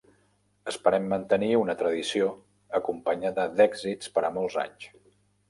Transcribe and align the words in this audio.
Esperen 0.69 1.03
mantenir 1.11 1.49
una 1.63 1.75
tradició 1.81 2.31
acompanyada 2.81 3.47
d'èxits 3.61 4.13
per 4.17 4.27
a 4.31 4.35
molts 4.41 4.59
anys. 4.65 4.91